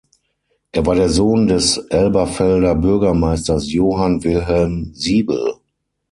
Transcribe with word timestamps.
Er 0.71 0.83
war 0.87 0.95
der 0.95 1.09
Sohn 1.09 1.45
des 1.45 1.77
Elberfelder 1.77 2.73
Bürgermeisters 2.73 3.71
Johann 3.71 4.23
Wilhelm 4.23 4.89
Siebel. 4.95 5.57